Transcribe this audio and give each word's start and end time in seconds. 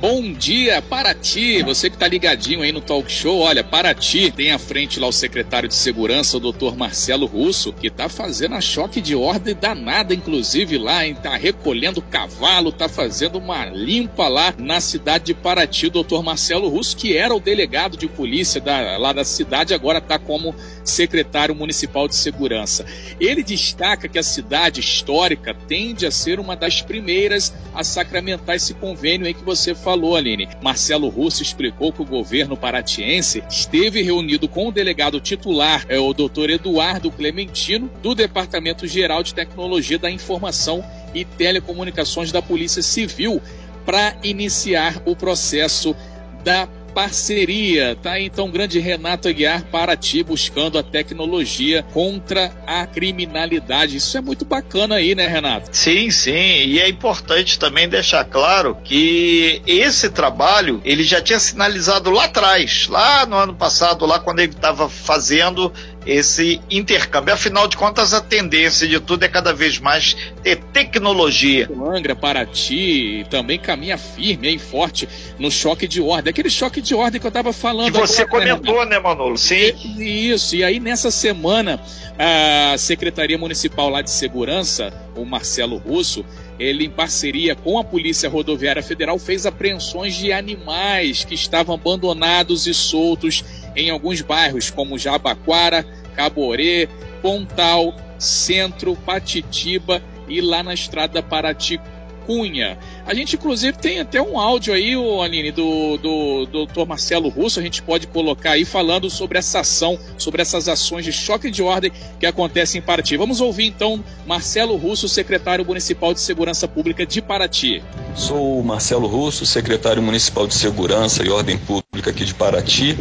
Bom 0.00 0.32
dia, 0.32 0.80
Paraty. 0.80 1.60
Você 1.64 1.90
que 1.90 1.96
está 1.96 2.06
ligadinho 2.06 2.62
aí 2.62 2.70
no 2.70 2.80
talk 2.80 3.10
show, 3.10 3.40
olha, 3.40 3.64
Paraty 3.64 4.30
tem 4.30 4.52
à 4.52 4.58
frente 4.58 5.00
lá 5.00 5.08
o 5.08 5.12
secretário 5.12 5.68
de 5.68 5.74
Segurança, 5.74 6.36
o 6.36 6.40
doutor 6.40 6.76
Marcelo 6.76 7.26
Russo, 7.26 7.72
que 7.72 7.88
está 7.88 8.08
fazendo 8.08 8.54
a 8.54 8.60
choque 8.60 9.00
de 9.00 9.16
ordem 9.16 9.56
danada, 9.56 10.14
inclusive 10.14 10.78
lá, 10.78 11.04
hein? 11.04 11.16
Tá 11.20 11.36
recolhendo 11.36 12.00
cavalo, 12.00 12.70
tá 12.70 12.88
fazendo 12.88 13.38
uma 13.38 13.64
limpa 13.64 14.28
lá 14.28 14.54
na 14.56 14.80
cidade 14.80 15.24
de 15.24 15.34
Paraty. 15.34 15.88
O 15.88 15.90
doutor 15.90 16.22
Marcelo 16.22 16.68
Russo, 16.68 16.96
que 16.96 17.16
era 17.16 17.34
o 17.34 17.40
delegado 17.40 17.96
de 17.96 18.06
polícia 18.06 18.60
da, 18.60 18.96
lá 18.98 19.12
da 19.12 19.24
cidade, 19.24 19.74
agora 19.74 19.98
está 19.98 20.16
como 20.16 20.54
secretário 20.84 21.56
municipal 21.56 22.06
de 22.06 22.14
segurança. 22.14 22.86
Ele 23.18 23.42
destaca 23.42 24.06
que 24.06 24.18
a 24.18 24.22
cidade 24.22 24.78
histórica 24.78 25.52
tende 25.66 26.06
a 26.06 26.12
ser 26.12 26.38
uma 26.38 26.54
das 26.54 26.80
primeiras 26.80 27.52
a 27.74 27.82
sacramentar 27.82 28.54
esse 28.54 28.74
convênio 28.74 29.26
aí 29.26 29.34
que 29.34 29.44
você 29.44 29.74
falou 29.74 29.87
falou, 29.88 30.16
Aline. 30.16 30.46
Marcelo 30.62 31.08
Russo 31.08 31.42
explicou 31.42 31.90
que 31.90 32.02
o 32.02 32.04
governo 32.04 32.58
paratiense 32.58 33.42
esteve 33.48 34.02
reunido 34.02 34.46
com 34.46 34.68
o 34.68 34.70
delegado 34.70 35.18
titular, 35.18 35.86
é 35.88 35.98
o 35.98 36.12
doutor 36.12 36.50
Eduardo 36.50 37.10
Clementino, 37.10 37.90
do 38.02 38.14
Departamento 38.14 38.86
Geral 38.86 39.22
de 39.22 39.32
Tecnologia 39.32 39.98
da 39.98 40.10
Informação 40.10 40.84
e 41.14 41.24
Telecomunicações 41.24 42.30
da 42.30 42.42
Polícia 42.42 42.82
Civil, 42.82 43.40
para 43.86 44.14
iniciar 44.22 45.00
o 45.06 45.16
processo 45.16 45.96
da 46.44 46.68
parceria. 46.94 47.96
Tá 48.02 48.20
então 48.20 48.50
grande 48.50 48.78
Renato 48.78 49.28
Aguiar 49.28 49.64
para 49.64 49.96
ti 49.96 50.22
buscando 50.22 50.78
a 50.78 50.82
tecnologia 50.82 51.82
contra 51.92 52.52
a 52.66 52.86
criminalidade. 52.86 53.96
Isso 53.96 54.16
é 54.16 54.20
muito 54.20 54.44
bacana 54.44 54.96
aí, 54.96 55.14
né, 55.14 55.26
Renato? 55.26 55.70
Sim, 55.72 56.10
sim. 56.10 56.32
E 56.32 56.80
é 56.80 56.88
importante 56.88 57.58
também 57.58 57.88
deixar 57.88 58.24
claro 58.24 58.76
que 58.82 59.62
esse 59.66 60.10
trabalho 60.10 60.80
ele 60.84 61.04
já 61.04 61.20
tinha 61.20 61.38
sinalizado 61.38 62.10
lá 62.10 62.24
atrás, 62.24 62.86
lá 62.88 63.26
no 63.26 63.36
ano 63.36 63.54
passado, 63.54 64.06
lá 64.06 64.18
quando 64.18 64.40
ele 64.40 64.52
estava 64.52 64.88
fazendo 64.88 65.72
esse 66.06 66.60
intercâmbio. 66.70 67.34
Afinal 67.34 67.68
de 67.68 67.76
contas, 67.76 68.14
a 68.14 68.20
tendência 68.20 68.86
de 68.88 68.98
tudo 69.00 69.24
é 69.24 69.28
cada 69.28 69.52
vez 69.52 69.78
mais 69.78 70.16
ter 70.42 70.56
tecnologia. 70.56 71.68
O 71.70 71.90
Angra, 71.90 72.16
Paraty, 72.16 73.26
também 73.30 73.58
caminha 73.58 73.98
firme 73.98 74.54
e 74.54 74.58
forte 74.58 75.08
no 75.38 75.50
choque 75.50 75.86
de 75.86 76.00
ordem. 76.00 76.30
Aquele 76.30 76.50
choque 76.50 76.80
de 76.80 76.94
ordem 76.94 77.20
que 77.20 77.26
eu 77.26 77.28
estava 77.30 77.52
falando. 77.52 77.92
Que 77.92 77.98
você 77.98 78.22
agora, 78.22 78.44
né, 78.44 78.50
comentou, 78.52 78.84
né, 78.84 78.90
né, 78.92 78.98
Manolo? 78.98 79.36
Sim. 79.36 79.72
Isso. 79.98 80.56
E 80.56 80.64
aí, 80.64 80.80
nessa 80.80 81.10
semana, 81.10 81.80
a 82.18 82.76
Secretaria 82.78 83.38
Municipal 83.38 83.88
lá 83.88 84.02
de 84.02 84.10
Segurança, 84.10 84.92
o 85.14 85.24
Marcelo 85.24 85.76
Russo, 85.76 86.24
ele, 86.58 86.84
em 86.84 86.90
parceria 86.90 87.54
com 87.54 87.78
a 87.78 87.84
Polícia 87.84 88.28
Rodoviária 88.28 88.82
Federal, 88.82 89.18
fez 89.18 89.46
apreensões 89.46 90.16
de 90.16 90.32
animais 90.32 91.24
que 91.24 91.34
estavam 91.34 91.74
abandonados 91.74 92.66
e 92.66 92.74
soltos 92.74 93.44
em 93.78 93.90
alguns 93.90 94.20
bairros, 94.20 94.70
como 94.70 94.98
Jabaquara, 94.98 95.86
Caborê, 96.14 96.88
Pontal, 97.22 97.94
Centro, 98.18 98.96
Patitiba 98.96 100.02
e 100.28 100.40
lá 100.40 100.62
na 100.62 100.74
estrada 100.74 101.22
Paraty 101.22 101.80
Cunha. 102.26 102.76
A 103.06 103.14
gente, 103.14 103.36
inclusive, 103.36 103.78
tem 103.78 104.00
até 104.00 104.20
um 104.20 104.38
áudio 104.38 104.74
aí, 104.74 104.94
Aline, 105.22 105.50
do, 105.50 105.96
do, 105.96 106.46
do 106.46 106.66
Dr. 106.66 106.84
Marcelo 106.86 107.30
Russo, 107.30 107.58
a 107.58 107.62
gente 107.62 107.80
pode 107.80 108.06
colocar 108.08 108.50
aí 108.50 108.66
falando 108.66 109.08
sobre 109.08 109.38
essa 109.38 109.60
ação, 109.60 109.98
sobre 110.18 110.42
essas 110.42 110.68
ações 110.68 111.06
de 111.06 111.12
choque 111.12 111.50
de 111.50 111.62
ordem 111.62 111.90
que 112.20 112.26
acontecem 112.26 112.80
em 112.80 112.82
Paraty. 112.82 113.16
Vamos 113.16 113.40
ouvir 113.40 113.64
então 113.64 114.04
Marcelo 114.26 114.76
Russo, 114.76 115.08
secretário 115.08 115.64
municipal 115.64 116.12
de 116.12 116.20
Segurança 116.20 116.68
Pública 116.68 117.06
de 117.06 117.22
Paraty. 117.22 117.82
Sou 118.14 118.62
Marcelo 118.62 119.06
Russo, 119.06 119.46
secretário 119.46 120.02
municipal 120.02 120.46
de 120.46 120.54
Segurança 120.54 121.24
e 121.24 121.30
Ordem 121.30 121.56
Pública 121.56 122.10
aqui 122.10 122.26
de 122.26 122.34
Paraty 122.34 122.98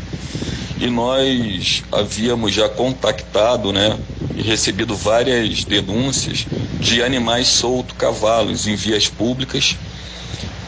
e 0.80 0.88
nós 0.89 1.83
havíamos 1.92 2.53
já 2.53 2.70
contactado, 2.70 3.73
né, 3.73 3.97
e 4.36 4.42
recebido 4.42 4.95
várias 4.95 5.64
denúncias 5.64 6.45
de 6.80 7.02
animais 7.02 7.48
soltos, 7.48 7.95
cavalos, 7.98 8.67
em 8.67 8.76
vias 8.76 9.08
públicas, 9.08 9.76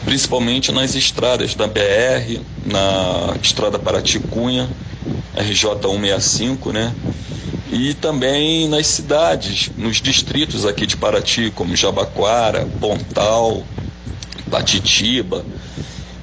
principalmente 0.04 0.72
nas 0.72 0.94
estradas 0.94 1.54
da 1.54 1.66
BR, 1.66 2.40
na 2.66 3.36
estrada 3.40 3.78
Paraty-Cunha, 3.78 4.68
RJ 5.36 5.70
165, 5.80 6.72
né, 6.72 6.92
e 7.70 7.94
também 7.94 8.68
nas 8.68 8.88
cidades, 8.88 9.70
nos 9.76 10.00
distritos 10.00 10.66
aqui 10.66 10.86
de 10.86 10.96
Paraty, 10.96 11.52
como 11.54 11.76
Jabaquara, 11.76 12.66
Pontal, 12.80 13.64
Batitiba, 14.48 15.44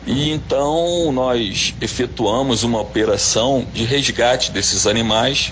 e 0.07 0.31
então 0.31 1.11
nós 1.11 1.75
efetuamos 1.81 2.63
uma 2.63 2.79
operação 2.79 3.67
de 3.73 3.83
resgate 3.83 4.51
desses 4.51 4.87
animais, 4.87 5.51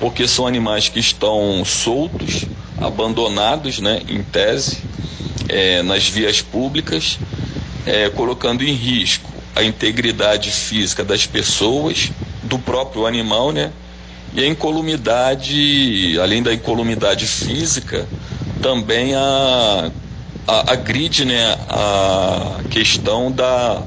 porque 0.00 0.26
são 0.26 0.44
animais 0.44 0.88
que 0.88 0.98
estão 0.98 1.64
soltos, 1.64 2.48
abandonados, 2.78 3.78
né, 3.78 4.02
em 4.08 4.20
tese, 4.20 4.78
é, 5.48 5.82
nas 5.82 6.08
vias 6.08 6.42
públicas, 6.42 7.16
é, 7.86 8.08
colocando 8.10 8.64
em 8.64 8.72
risco 8.72 9.30
a 9.54 9.62
integridade 9.62 10.50
física 10.50 11.04
das 11.04 11.24
pessoas, 11.24 12.10
do 12.42 12.58
próprio 12.58 13.06
animal, 13.06 13.52
né, 13.52 13.70
e 14.34 14.42
a 14.42 14.46
incolumidade, 14.48 16.18
além 16.20 16.42
da 16.42 16.52
incolumidade 16.52 17.24
física, 17.24 18.08
também 18.60 19.14
a 19.14 19.92
a, 20.46 20.72
agride 20.72 21.24
né, 21.24 21.56
a 21.68 22.60
questão 22.70 23.30
da 23.30 23.82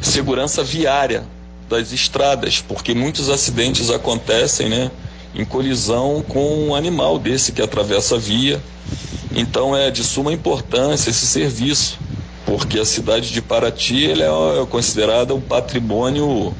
segurança 0.00 0.62
viária 0.62 1.24
das 1.68 1.92
estradas, 1.92 2.60
porque 2.60 2.94
muitos 2.94 3.28
acidentes 3.28 3.90
acontecem 3.90 4.68
né, 4.68 4.90
em 5.34 5.44
colisão 5.44 6.24
com 6.26 6.68
um 6.68 6.74
animal 6.74 7.18
desse 7.18 7.52
que 7.52 7.60
atravessa 7.60 8.16
a 8.16 8.18
via. 8.18 8.62
Então 9.34 9.76
é 9.76 9.90
de 9.90 10.04
suma 10.04 10.32
importância 10.32 11.10
esse 11.10 11.26
serviço, 11.26 11.98
porque 12.44 12.78
a 12.78 12.84
cidade 12.84 13.32
de 13.32 13.42
Paraty 13.42 14.10
ela 14.10 14.62
é 14.62 14.66
considerada 14.66 15.34
um 15.34 15.40
patrimônio 15.40 16.54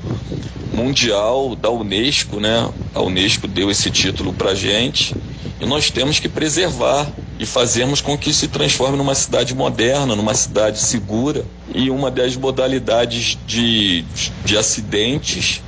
mundial 0.75 1.55
da 1.55 1.71
Unesco, 1.71 2.39
né? 2.39 2.69
A 2.95 3.01
Unesco 3.01 3.49
deu 3.49 3.71
esse 3.71 3.91
título 3.91 4.33
para 4.33 4.55
gente 4.55 5.15
e 5.61 5.65
nós 5.65 5.91
temos 5.91 6.19
que 6.19 6.29
preservar 6.29 7.07
e 7.39 7.45
fazermos 7.45 8.01
com 8.01 8.17
que 8.17 8.33
se 8.33 8.49
transforme 8.49 8.97
numa 8.97 9.15
cidade 9.15 9.55
moderna, 9.55 10.17
numa 10.17 10.35
cidade 10.35 10.79
segura. 10.79 11.45
E 11.75 11.91
uma 11.91 12.11
das 12.11 12.35
modalidades 12.37 13.37
de, 13.47 14.05
de 14.45 14.57
acidentes 14.57 15.63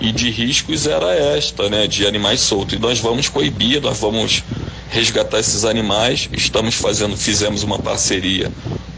e 0.00 0.12
de 0.12 0.30
riscos 0.30 0.86
era 0.86 1.14
esta, 1.14 1.68
né, 1.68 1.86
de 1.86 2.06
animais 2.06 2.40
soltos. 2.40 2.74
E 2.74 2.78
nós 2.78 2.98
vamos 2.98 3.28
coibir, 3.28 3.80
nós 3.80 3.98
vamos 3.98 4.42
resgatar 4.90 5.38
esses 5.38 5.64
animais. 5.64 6.28
Estamos 6.32 6.74
fazendo, 6.74 7.16
fizemos 7.16 7.62
uma 7.62 7.78
parceria 7.78 8.50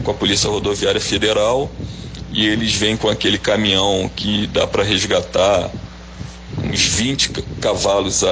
com 0.03 0.11
a 0.11 0.13
Polícia 0.13 0.49
Rodoviária 0.49 0.99
Federal 0.99 1.71
e 2.33 2.45
eles 2.47 2.73
vêm 2.73 2.97
com 2.97 3.07
aquele 3.07 3.37
caminhão 3.37 4.09
que 4.13 4.47
dá 4.47 4.67
para 4.67 4.83
resgatar 4.83 5.69
uns 6.63 6.81
20 6.81 7.29
cavalos, 7.61 8.23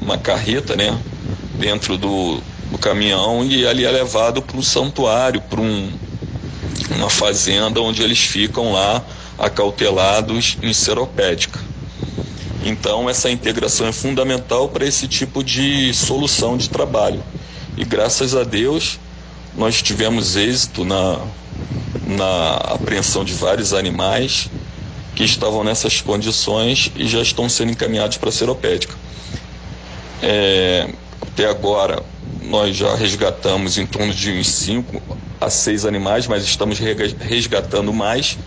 uma 0.00 0.18
carreta, 0.18 0.74
né, 0.74 0.98
dentro 1.58 1.96
do, 1.98 2.40
o 2.76 2.78
caminhão 2.78 3.44
e 3.44 3.66
ali 3.66 3.84
é 3.84 3.90
levado 3.90 4.42
para 4.42 4.56
um 4.56 4.62
santuário, 4.62 5.40
para 5.40 5.60
um, 5.60 5.90
uma 6.94 7.08
fazenda 7.10 7.80
onde 7.80 8.02
eles 8.02 8.20
ficam 8.20 8.72
lá 8.72 9.02
acautelados 9.38 10.58
em 10.62 10.72
seropédica. 10.72 11.58
Então 12.64 13.08
essa 13.08 13.30
integração 13.30 13.86
é 13.86 13.92
fundamental 13.92 14.68
para 14.68 14.86
esse 14.86 15.08
tipo 15.08 15.42
de 15.42 15.92
solução 15.94 16.56
de 16.56 16.68
trabalho. 16.68 17.22
E 17.76 17.84
graças 17.84 18.34
a 18.34 18.44
Deus 18.44 18.98
nós 19.56 19.80
tivemos 19.80 20.36
êxito 20.36 20.84
na, 20.84 21.18
na 22.06 22.56
apreensão 22.56 23.24
de 23.24 23.32
vários 23.32 23.72
animais 23.72 24.50
que 25.14 25.24
estavam 25.24 25.64
nessas 25.64 26.02
condições 26.02 26.92
e 26.94 27.08
já 27.08 27.22
estão 27.22 27.48
sendo 27.48 27.72
encaminhados 27.72 28.18
para 28.18 28.28
a 28.28 28.32
seropédica. 28.32 28.94
É, 30.22 30.90
até 31.22 31.46
agora, 31.46 32.02
nós 32.48 32.76
já 32.76 32.94
resgatamos 32.94 33.78
em 33.78 33.86
torno 33.86 34.12
de 34.12 34.30
uns 34.32 34.48
5 34.48 35.02
a 35.40 35.50
6 35.50 35.84
animais, 35.84 36.26
mas 36.26 36.44
estamos 36.44 36.78
resgatando 36.78 37.92
mais. 37.92 38.38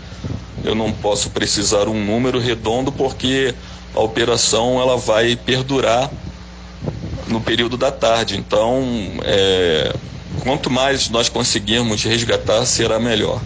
Eu 0.64 0.74
não 0.74 0.92
posso 0.92 1.30
precisar 1.30 1.88
um 1.88 2.04
número 2.04 2.38
redondo 2.38 2.92
porque 2.92 3.54
a 3.94 4.00
operação 4.00 4.80
ela 4.80 4.96
vai 4.96 5.36
perdurar 5.36 6.10
no 7.28 7.40
período 7.40 7.76
da 7.76 7.90
tarde. 7.90 8.36
Então, 8.36 8.84
é, 9.24 9.94
quanto 10.42 10.70
mais 10.70 11.08
nós 11.08 11.28
conseguirmos 11.28 12.02
resgatar, 12.04 12.64
será 12.66 12.98
melhor. 12.98 13.40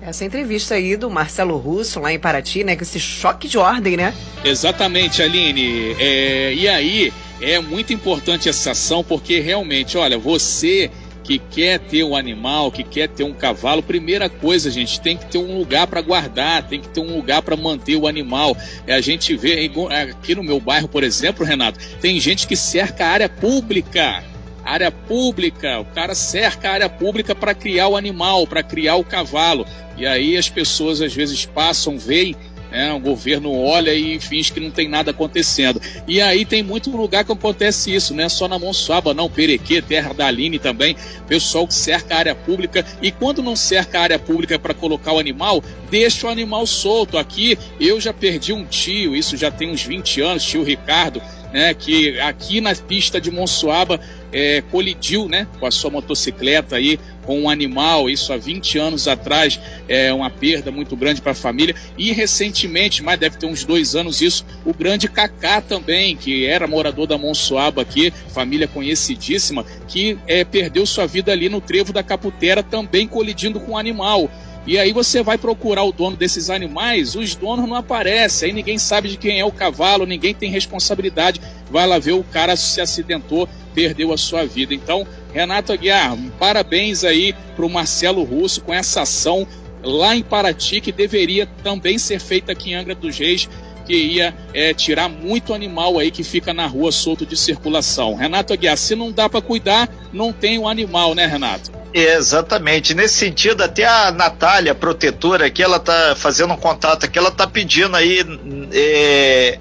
Essa 0.00 0.24
entrevista 0.24 0.74
aí 0.74 0.96
do 0.96 1.10
Marcelo 1.10 1.58
Russo 1.58 2.00
lá 2.00 2.10
em 2.10 2.18
Paraty, 2.18 2.64
né? 2.64 2.76
Com 2.76 2.82
esse 2.82 2.98
choque 2.98 3.46
de 3.46 3.58
ordem, 3.58 3.94
né? 3.94 4.14
Exatamente, 4.42 5.22
Aline. 5.22 5.94
É, 5.98 6.54
e 6.54 6.66
aí, 6.66 7.12
é 7.40 7.60
muito 7.60 7.92
importante 7.92 8.48
essa 8.48 8.72
ação 8.72 9.04
porque 9.04 9.40
realmente, 9.40 9.96
olha, 9.96 10.18
você 10.18 10.90
que 11.28 11.38
quer 11.38 11.78
ter 11.78 12.02
um 12.02 12.16
animal, 12.16 12.72
que 12.72 12.82
quer 12.82 13.06
ter 13.06 13.22
um 13.22 13.34
cavalo, 13.34 13.82
primeira 13.82 14.30
coisa, 14.30 14.70
gente, 14.70 14.98
tem 14.98 15.14
que 15.14 15.26
ter 15.26 15.36
um 15.36 15.58
lugar 15.58 15.86
para 15.86 16.00
guardar, 16.00 16.66
tem 16.66 16.80
que 16.80 16.88
ter 16.88 17.00
um 17.00 17.14
lugar 17.14 17.42
para 17.42 17.54
manter 17.54 17.96
o 17.96 18.06
animal. 18.06 18.56
É, 18.86 18.94
a 18.94 19.00
gente 19.02 19.36
vê 19.36 19.70
aqui 20.10 20.34
no 20.34 20.42
meu 20.42 20.58
bairro, 20.58 20.88
por 20.88 21.04
exemplo, 21.04 21.44
Renato, 21.44 21.78
tem 22.00 22.18
gente 22.18 22.46
que 22.46 22.56
cerca 22.56 23.04
a 23.04 23.10
área 23.10 23.28
pública. 23.28 24.24
Área 24.64 24.90
pública, 24.90 25.80
o 25.80 25.84
cara 25.84 26.14
cerca 26.14 26.70
a 26.70 26.72
área 26.72 26.88
pública 26.88 27.34
para 27.34 27.54
criar 27.54 27.88
o 27.88 27.96
animal, 27.96 28.46
para 28.46 28.62
criar 28.62 28.96
o 28.96 29.04
cavalo. 29.04 29.66
E 29.98 30.06
aí 30.06 30.34
as 30.34 30.48
pessoas 30.48 31.02
às 31.02 31.12
vezes 31.12 31.44
passam, 31.44 31.98
veem 31.98 32.34
é, 32.70 32.92
o 32.92 32.98
governo 32.98 33.52
olha 33.52 33.94
e 33.94 34.18
finge 34.20 34.52
que 34.52 34.60
não 34.60 34.70
tem 34.70 34.88
nada 34.88 35.10
acontecendo. 35.10 35.80
E 36.06 36.20
aí 36.20 36.44
tem 36.44 36.62
muito 36.62 36.90
lugar 36.90 37.24
que 37.24 37.32
acontece 37.32 37.94
isso, 37.94 38.14
não 38.14 38.24
é 38.24 38.28
só 38.28 38.46
na 38.48 38.58
Monsuaba, 38.58 39.14
não. 39.14 39.28
Perequê, 39.28 39.80
Terra 39.80 40.12
da 40.12 40.26
Aline 40.26 40.58
também. 40.58 40.96
Pessoal 41.26 41.66
que 41.66 41.74
cerca 41.74 42.14
a 42.14 42.18
área 42.18 42.34
pública. 42.34 42.84
E 43.00 43.10
quando 43.10 43.42
não 43.42 43.56
cerca 43.56 43.98
a 43.98 44.02
área 44.02 44.18
pública 44.18 44.58
para 44.58 44.74
colocar 44.74 45.12
o 45.12 45.18
animal, 45.18 45.62
deixa 45.90 46.26
o 46.26 46.30
animal 46.30 46.66
solto. 46.66 47.18
Aqui 47.18 47.58
eu 47.80 48.00
já 48.00 48.12
perdi 48.12 48.52
um 48.52 48.64
tio, 48.64 49.14
isso 49.16 49.36
já 49.36 49.50
tem 49.50 49.70
uns 49.70 49.82
20 49.82 50.20
anos, 50.20 50.44
tio 50.44 50.62
Ricardo 50.62 51.22
né, 51.52 51.74
que 51.74 52.18
aqui 52.20 52.60
na 52.60 52.74
pista 52.74 53.20
de 53.20 53.30
Monsuaba 53.30 54.00
é, 54.32 54.62
colidiu 54.70 55.28
né, 55.28 55.46
com 55.58 55.66
a 55.66 55.70
sua 55.70 55.90
motocicleta 55.90 56.76
aí, 56.76 56.98
com 57.28 57.42
um 57.42 57.50
animal, 57.50 58.08
isso 58.08 58.32
há 58.32 58.38
20 58.38 58.78
anos 58.78 59.06
atrás, 59.06 59.60
é 59.86 60.10
uma 60.14 60.30
perda 60.30 60.72
muito 60.72 60.96
grande 60.96 61.20
para 61.20 61.32
a 61.32 61.34
família. 61.34 61.74
E 61.98 62.10
recentemente, 62.10 63.02
mas 63.02 63.20
deve 63.20 63.36
ter 63.36 63.44
uns 63.44 63.66
dois 63.66 63.94
anos 63.94 64.22
isso, 64.22 64.46
o 64.64 64.72
grande 64.72 65.08
Cacá 65.08 65.60
também, 65.60 66.16
que 66.16 66.46
era 66.46 66.66
morador 66.66 67.06
da 67.06 67.18
Monsuaba 67.18 67.82
aqui, 67.82 68.10
família 68.32 68.66
conhecidíssima, 68.66 69.62
que 69.86 70.16
é, 70.26 70.42
perdeu 70.42 70.86
sua 70.86 71.06
vida 71.06 71.30
ali 71.30 71.50
no 71.50 71.60
trevo 71.60 71.92
da 71.92 72.02
Caputera, 72.02 72.62
também 72.62 73.06
colidindo 73.06 73.60
com 73.60 73.72
um 73.72 73.76
animal. 73.76 74.30
E 74.66 74.78
aí 74.78 74.90
você 74.90 75.22
vai 75.22 75.36
procurar 75.36 75.84
o 75.84 75.92
dono 75.92 76.16
desses 76.16 76.48
animais, 76.48 77.14
os 77.14 77.34
donos 77.34 77.68
não 77.68 77.76
aparecem, 77.76 78.48
aí 78.48 78.54
ninguém 78.54 78.78
sabe 78.78 79.08
de 79.08 79.18
quem 79.18 79.38
é 79.38 79.44
o 79.44 79.52
cavalo, 79.52 80.06
ninguém 80.06 80.34
tem 80.34 80.50
responsabilidade. 80.50 81.42
Vai 81.70 81.86
lá 81.86 81.98
ver 81.98 82.12
o 82.12 82.24
cara 82.24 82.56
se 82.56 82.80
acidentou, 82.80 83.46
perdeu 83.78 84.12
a 84.12 84.18
sua 84.18 84.44
vida. 84.44 84.74
Então, 84.74 85.06
Renato 85.32 85.72
Aguiar, 85.72 86.18
parabéns 86.36 87.04
aí 87.04 87.32
para 87.54 87.64
o 87.64 87.70
Marcelo 87.70 88.24
Russo 88.24 88.60
com 88.60 88.74
essa 88.74 89.02
ação 89.02 89.46
lá 89.84 90.16
em 90.16 90.22
Paraty, 90.22 90.80
que 90.80 90.90
deveria 90.90 91.46
também 91.62 91.96
ser 91.96 92.18
feita 92.18 92.50
aqui 92.50 92.72
em 92.72 92.74
Angra 92.74 92.96
dos 92.96 93.16
Reis, 93.16 93.48
que 93.86 93.94
ia 93.94 94.34
é, 94.52 94.74
tirar 94.74 95.08
muito 95.08 95.54
animal 95.54 95.96
aí 95.96 96.10
que 96.10 96.24
fica 96.24 96.52
na 96.52 96.66
rua 96.66 96.90
solto 96.90 97.24
de 97.24 97.36
circulação. 97.36 98.16
Renato 98.16 98.52
Aguiar, 98.52 98.76
se 98.76 98.96
não 98.96 99.12
dá 99.12 99.28
para 99.28 99.40
cuidar, 99.40 99.88
não 100.12 100.32
tem 100.32 100.58
o 100.58 100.62
um 100.62 100.68
animal, 100.68 101.14
né, 101.14 101.24
Renato? 101.24 101.70
Exatamente. 101.94 102.94
Nesse 102.94 103.14
sentido, 103.14 103.62
até 103.62 103.84
a 103.84 104.10
Natália, 104.10 104.74
protetora, 104.74 105.46
aqui, 105.46 105.62
ela 105.62 105.78
tá 105.78 106.16
fazendo 106.16 106.52
um 106.52 106.56
contato 106.56 107.04
aqui, 107.04 107.16
ela 107.16 107.30
tá 107.30 107.46
pedindo 107.46 107.96
aí 107.96 108.26
é, 108.72 109.60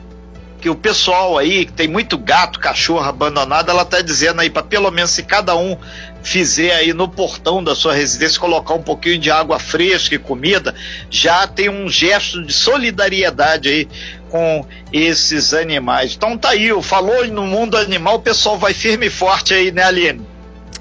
que 0.67 0.69
o 0.69 0.75
pessoal 0.75 1.37
aí, 1.37 1.65
que 1.65 1.71
tem 1.71 1.87
muito 1.87 2.17
gato, 2.17 2.59
cachorro 2.59 3.07
abandonado, 3.07 3.69
ela 3.69 3.85
tá 3.85 4.01
dizendo 4.01 4.41
aí 4.41 4.49
para 4.49 4.63
pelo 4.63 4.91
menos 4.91 5.11
se 5.11 5.23
cada 5.23 5.55
um 5.55 5.77
fizer 6.21 6.75
aí 6.75 6.91
no 6.91 7.07
portão 7.07 7.63
da 7.63 7.73
sua 7.73 7.93
residência, 7.93 8.37
colocar 8.37 8.73
um 8.73 8.81
pouquinho 8.81 9.17
de 9.17 9.31
água 9.31 9.59
fresca 9.59 10.15
e 10.15 10.17
comida, 10.17 10.75
já 11.09 11.47
tem 11.47 11.69
um 11.69 11.87
gesto 11.87 12.43
de 12.43 12.51
solidariedade 12.51 13.69
aí 13.69 13.87
com 14.29 14.65
esses 14.91 15.53
animais. 15.53 16.15
Então 16.17 16.37
tá 16.37 16.49
aí, 16.49 16.69
falou 16.83 17.25
no 17.27 17.43
mundo 17.43 17.77
animal, 17.77 18.15
o 18.15 18.21
pessoal 18.21 18.57
vai 18.57 18.73
firme 18.73 19.05
e 19.07 19.09
forte 19.09 19.53
aí, 19.53 19.71
né, 19.71 19.83
Aline? 19.83 20.21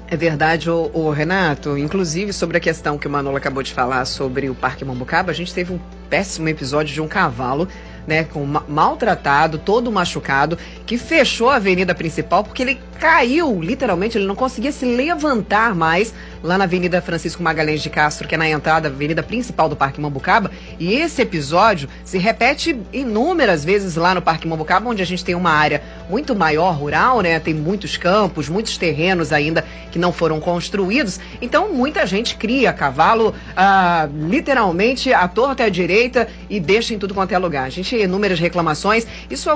É 0.09 0.17
verdade, 0.17 0.69
o, 0.69 0.91
o, 0.93 1.09
Renato. 1.11 1.77
Inclusive, 1.77 2.33
sobre 2.33 2.57
a 2.57 2.59
questão 2.59 2.97
que 2.97 3.07
o 3.07 3.09
Manolo 3.09 3.37
acabou 3.37 3.63
de 3.63 3.73
falar 3.73 4.03
sobre 4.05 4.49
o 4.49 4.55
Parque 4.55 4.83
Mambucaba, 4.83 5.31
a 5.31 5.35
gente 5.35 5.53
teve 5.53 5.73
um 5.73 5.79
péssimo 6.09 6.47
episódio 6.49 6.93
de 6.93 7.01
um 7.01 7.07
cavalo 7.07 7.67
né, 8.07 8.23
com 8.23 8.45
maltratado, 8.67 9.57
todo 9.57 9.91
machucado, 9.91 10.57
que 10.85 10.97
fechou 10.97 11.49
a 11.49 11.57
avenida 11.57 11.93
principal 11.93 12.43
porque 12.43 12.63
ele 12.63 12.79
caiu, 12.99 13.61
literalmente, 13.61 14.17
ele 14.17 14.25
não 14.25 14.35
conseguia 14.35 14.71
se 14.71 14.85
levantar 14.85 15.75
mais 15.75 16.13
lá 16.41 16.57
na 16.57 16.63
Avenida 16.63 17.01
Francisco 17.01 17.43
Magalhães 17.43 17.81
de 17.81 17.89
Castro, 17.89 18.27
que 18.27 18.35
é 18.35 18.37
na 18.37 18.49
entrada, 18.49 18.87
avenida 18.87 19.21
principal 19.21 19.67
do 19.69 19.75
Parque 19.75 19.99
Mambucaba. 19.99 20.49
E 20.79 20.93
esse 20.93 21.21
episódio 21.21 21.89
se 22.03 22.17
repete 22.17 22.79
inúmeras 22.93 23.63
vezes 23.65 23.95
lá 23.95 24.15
no 24.15 24.21
Parque 24.21 24.47
Mambucaba, 24.47 24.89
onde 24.89 25.01
a 25.01 25.05
gente 25.05 25.23
tem 25.23 25.35
uma 25.35 25.51
área 25.51 25.83
muito 26.09 26.35
maior, 26.35 26.71
rural, 26.71 27.21
né? 27.21 27.39
Tem 27.39 27.53
muitos 27.53 27.97
campos, 27.97 28.49
muitos 28.49 28.77
terrenos 28.77 29.31
ainda 29.31 29.65
que 29.91 29.99
não 29.99 30.11
foram 30.11 30.39
construídos. 30.39 31.19
Então, 31.41 31.73
muita 31.73 32.05
gente 32.05 32.35
cria 32.35 32.71
cavalo 32.73 33.33
ah, 33.55 34.07
literalmente 34.13 35.13
à 35.13 35.27
torta 35.27 35.63
e 35.63 35.65
à 35.65 35.69
direita 35.69 36.27
e 36.49 36.59
deixa 36.59 36.93
em 36.93 36.99
tudo 36.99 37.13
quanto 37.13 37.31
é 37.31 37.37
lugar. 37.37 37.65
A 37.65 37.69
gente 37.69 37.89
tem 37.89 38.03
inúmeras 38.03 38.39
reclamações. 38.39 39.05
Isso 39.29 39.49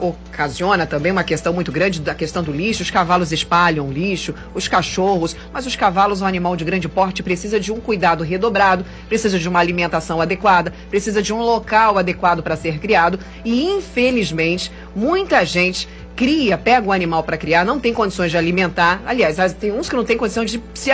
ocasiona 0.00 0.86
também 0.86 1.12
uma 1.12 1.24
questão 1.24 1.52
muito 1.52 1.72
grande 1.72 2.00
da 2.00 2.14
questão 2.14 2.42
do 2.42 2.52
lixo. 2.52 2.82
Os 2.82 2.90
cavalos 2.90 3.32
espalham 3.32 3.90
lixo, 3.90 4.34
os 4.54 4.68
cachorros, 4.68 5.36
mas 5.52 5.66
os 5.66 5.76
cavalos 5.76 6.22
um 6.22 6.26
animal 6.26 6.56
de 6.56 6.64
grande 6.64 6.88
porte 6.88 7.22
precisa 7.22 7.58
de 7.58 7.72
um 7.72 7.80
cuidado 7.80 8.22
redobrado, 8.22 8.84
precisa 9.08 9.38
de 9.38 9.48
uma 9.48 9.60
alimentação 9.60 10.20
adequada, 10.20 10.72
precisa 10.88 11.22
de 11.22 11.32
um 11.32 11.40
local 11.40 11.98
adequado 11.98 12.42
para 12.42 12.56
ser 12.56 12.78
criado 12.78 13.18
e, 13.44 13.64
infelizmente, 13.64 14.70
muita 14.94 15.44
gente 15.44 15.88
cria, 16.16 16.56
pega 16.56 16.88
o 16.88 16.92
animal 16.92 17.22
para 17.22 17.36
criar, 17.36 17.64
não 17.64 17.78
tem 17.78 17.92
condições 17.92 18.30
de 18.30 18.38
alimentar. 18.38 19.02
Aliás, 19.06 19.36
tem 19.52 19.70
uns 19.70 19.88
que 19.88 19.94
não 19.94 20.04
têm 20.04 20.16
condições 20.16 20.50
de 20.50 20.60
se 20.74 20.90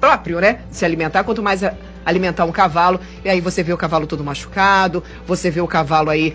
próprio, 0.00 0.40
né, 0.40 0.60
se 0.70 0.84
alimentar, 0.84 1.24
quanto 1.24 1.42
mais 1.42 1.62
alimentar 2.04 2.44
um 2.44 2.52
cavalo, 2.52 3.00
e 3.24 3.28
aí 3.30 3.40
você 3.40 3.62
vê 3.62 3.72
o 3.72 3.76
cavalo 3.76 4.06
todo 4.06 4.22
machucado, 4.22 5.02
você 5.26 5.50
vê 5.50 5.60
o 5.62 5.66
cavalo 5.66 6.10
aí 6.10 6.34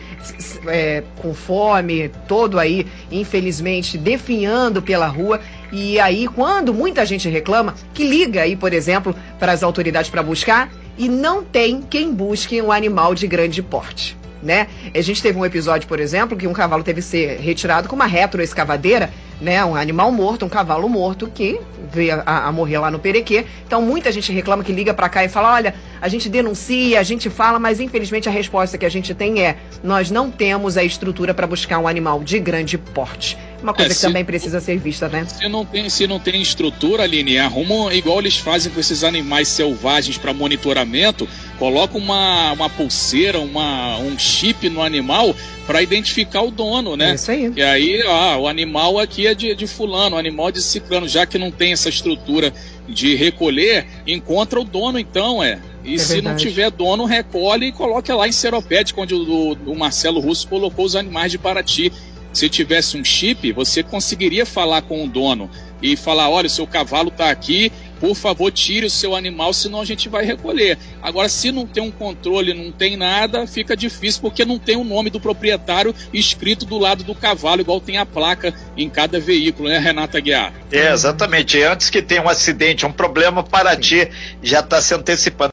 é, 0.66 1.04
com 1.18 1.34
fome, 1.34 2.10
todo 2.28 2.58
aí, 2.58 2.88
infelizmente, 3.12 3.98
definhando 3.98 4.82
pela 4.82 5.06
rua. 5.06 5.40
E 5.72 6.00
aí, 6.00 6.28
quando 6.28 6.74
muita 6.74 7.06
gente 7.06 7.30
reclama, 7.30 7.76
que 7.94 8.04
liga 8.04 8.42
aí, 8.42 8.56
por 8.56 8.74
exemplo, 8.74 9.16
para 9.38 9.52
as 9.52 9.62
autoridades 9.62 10.10
para 10.10 10.24
buscar, 10.24 10.72
e 10.98 11.08
não 11.08 11.44
tem 11.44 11.82
quem 11.82 12.12
busque 12.12 12.60
um 12.60 12.72
animal 12.72 13.14
de 13.14 13.28
grande 13.28 13.62
porte. 13.62 14.19
Né? 14.42 14.68
A 14.94 15.02
gente 15.02 15.22
teve 15.22 15.38
um 15.38 15.46
episódio, 15.46 15.88
por 15.88 16.00
exemplo, 16.00 16.38
que 16.38 16.48
um 16.48 16.54
cavalo 16.54 16.84
teve 16.84 17.02
que 17.02 17.08
ser 17.08 17.40
retirado 17.40 17.90
com 17.90 17.96
uma 17.96 18.06
retroescavadeira 18.06 19.10
né, 19.42 19.64
um 19.64 19.76
animal 19.76 20.12
morto, 20.12 20.46
um 20.46 20.50
cavalo 20.50 20.88
morto 20.90 21.28
que 21.28 21.60
veio 21.92 22.22
a, 22.26 22.48
a, 22.48 22.52
morrer 22.52 22.78
lá 22.80 22.92
no 22.92 23.00
Perequê. 23.00 23.46
Então 23.66 23.82
muita 23.82 24.12
gente 24.12 24.32
reclama 24.32 24.64
que 24.64 24.72
liga 24.72 24.94
para 24.94 25.08
cá 25.08 25.24
e 25.24 25.30
fala: 25.30 25.54
olha, 25.54 25.74
a 26.02 26.08
gente 26.08 26.28
denuncia, 26.30 27.00
a 27.00 27.04
gente 27.04 27.30
fala, 27.30 27.58
mas 27.58 27.80
infelizmente 27.80 28.28
a 28.28 28.32
resposta 28.32 28.78
que 28.78 28.86
a 28.86 28.90
gente 28.90 29.14
tem 29.14 29.42
é: 29.42 29.58
nós 29.84 30.12
não 30.12 30.30
temos 30.30 30.78
a 30.78 30.84
estrutura 30.84 31.34
para 31.34 31.48
buscar 31.48 31.80
um 31.80 31.88
animal 31.88 32.22
de 32.24 32.40
grande 32.40 32.78
porte. 32.78 33.38
Uma 33.62 33.74
coisa 33.74 33.92
é, 33.92 33.96
que 33.96 34.02
também 34.02 34.24
precisa 34.24 34.62
ser 34.62 34.78
vista, 34.78 35.10
né? 35.10 35.26
Se 35.26 35.48
não 35.50 35.66
tem, 35.66 35.90
se 35.90 36.08
não 36.08 36.20
tem 36.20 36.42
estrutura, 36.42 37.04
Aline, 37.04 37.38
arrumam 37.40 37.92
igual 37.92 38.20
eles 38.20 38.38
fazem 38.38 38.72
com 38.72 38.80
esses 38.80 39.04
animais 39.04 39.50
selvagens 39.50 40.18
para 40.18 40.34
monitoramento, 40.34 41.28
coloca 41.60 41.98
uma, 41.98 42.54
uma 42.54 42.70
pulseira, 42.70 43.40
uma, 43.40 43.98
um 43.98 44.18
chip 44.18 44.70
no 44.70 44.82
animal 44.82 45.36
para 45.68 45.84
identificar 45.84 46.42
o 46.42 46.50
dono, 46.50 46.96
né? 46.96 47.12
É 47.12 47.16
isso 47.16 47.30
aí. 47.30 47.54
E 47.56 47.62
aí, 47.62 48.02
ó, 48.08 48.40
o 48.40 48.48
animal 48.48 48.98
aqui 48.98 49.28
é 49.28 49.36
de, 49.36 49.54
de 49.54 49.68
fulano, 49.68 50.16
o 50.16 50.20
animal 50.20 50.50
é 50.50 50.54
de 50.54 50.62
ciclano, 50.62 51.08
já 51.08 51.26
que 51.26 51.38
não 51.38 51.52
tem 51.52 51.74
essa 51.74 51.90
estrutura 51.90 52.52
de 52.88 53.14
recolher, 53.16 53.86
encontra 54.08 54.60
o 54.60 54.64
dono 54.64 54.98
então, 54.98 55.44
é. 55.44 55.60
E 55.84 55.96
é 55.96 55.98
se 55.98 56.14
verdade. 56.14 56.28
não 56.28 56.36
tiver 56.38 56.72
dono, 56.72 57.06
recolhe 57.06 57.68
e 57.68 57.72
coloca 57.72 58.16
lá 58.16 58.28
em 58.28 58.32
Seropédica, 58.32 59.00
onde 59.02 59.14
o, 59.14 59.54
o 59.66 59.76
Marcelo 59.78 60.20
Russo 60.20 60.48
colocou 60.48 60.86
os 60.86 60.96
animais 60.96 61.32
de 61.32 61.38
Paraty. 61.38 61.92
Se 62.32 62.48
tivesse 62.48 62.96
um 62.96 63.04
chip, 63.04 63.52
você 63.52 63.82
conseguiria 63.82 64.46
falar 64.46 64.84
com 64.84 65.04
o 65.04 65.08
dono 65.08 65.50
e 65.82 65.96
falar: 65.96 66.30
olha, 66.30 66.48
o 66.48 66.50
seu 66.50 66.68
cavalo 66.68 67.10
está 67.10 67.30
aqui, 67.30 67.72
por 68.00 68.16
favor, 68.16 68.52
tire 68.52 68.86
o 68.86 68.90
seu 68.90 69.16
animal, 69.16 69.54
senão 69.54 69.82
a 69.82 69.86
gente 69.86 70.08
vai 70.08 70.26
recolher. 70.26 70.78
Agora, 71.02 71.30
se 71.30 71.52
não 71.52 71.66
tem 71.66 71.84
um 71.84 71.92
controle, 71.92 72.54
não 72.54 72.72
tem 72.72 72.96
nada, 72.96 73.46
fica 73.46 73.76
difícil 73.76 74.22
porque 74.22 74.46
não 74.46 74.58
tem 74.58 74.76
o 74.78 74.84
nome 74.84 75.10
do 75.10 75.20
proprietário 75.20 75.94
escrito 76.14 76.66
do 76.66 76.78
lado 76.78 77.04
do 77.04 77.16
cavalo, 77.16 77.62
igual 77.62 77.80
tem 77.80 77.98
a 77.98 78.06
placa 78.06 78.54
em 78.78 78.90
cada 78.90 79.20
veículo, 79.20 79.70
né, 79.70 79.78
Renata 79.78 80.20
Guiar? 80.20 80.54
É, 80.72 80.92
exatamente. 80.92 81.62
Antes 81.62 81.90
que 81.90 82.02
tenha 82.02 82.22
um 82.22 82.30
acidente, 82.30 82.86
um 82.86 82.92
problema, 82.92 83.44
para 83.44 83.76
ti 83.76 84.10
já 84.42 84.60
está 84.60 84.82
se 84.82 84.94
antecipando. 84.94 85.40